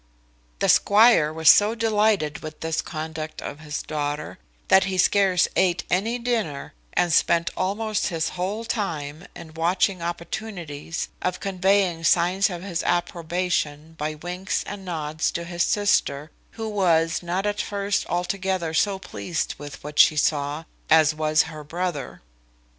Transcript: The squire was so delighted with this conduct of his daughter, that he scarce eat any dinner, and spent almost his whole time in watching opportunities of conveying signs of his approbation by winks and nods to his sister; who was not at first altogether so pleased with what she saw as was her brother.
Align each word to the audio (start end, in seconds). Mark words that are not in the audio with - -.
The 0.57 0.67
squire 0.67 1.31
was 1.31 1.47
so 1.47 1.75
delighted 1.75 2.39
with 2.39 2.61
this 2.61 2.81
conduct 2.81 3.39
of 3.39 3.59
his 3.59 3.83
daughter, 3.83 4.39
that 4.67 4.85
he 4.85 4.97
scarce 4.97 5.47
eat 5.55 5.83
any 5.91 6.17
dinner, 6.17 6.73
and 6.93 7.13
spent 7.13 7.51
almost 7.55 8.07
his 8.07 8.29
whole 8.29 8.65
time 8.65 9.27
in 9.35 9.53
watching 9.53 10.01
opportunities 10.01 11.09
of 11.21 11.39
conveying 11.39 12.03
signs 12.03 12.49
of 12.49 12.63
his 12.63 12.81
approbation 12.81 13.93
by 13.99 14.15
winks 14.15 14.63
and 14.63 14.83
nods 14.83 15.29
to 15.33 15.43
his 15.43 15.61
sister; 15.61 16.31
who 16.53 16.67
was 16.67 17.21
not 17.21 17.45
at 17.45 17.61
first 17.61 18.07
altogether 18.09 18.73
so 18.73 18.97
pleased 18.97 19.53
with 19.59 19.83
what 19.83 19.99
she 19.99 20.15
saw 20.15 20.63
as 20.89 21.13
was 21.13 21.43
her 21.43 21.63
brother. 21.63 22.23